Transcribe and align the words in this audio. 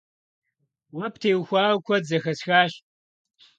Уэ 0.95 1.07
птеухауэ 1.13 1.75
куэд 1.85 2.03
зэхэсхащ. 2.09 2.73